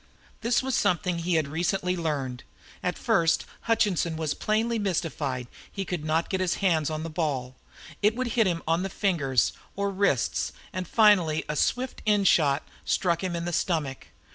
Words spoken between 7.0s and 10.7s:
the ball. It would hit him on the fingers or wrists,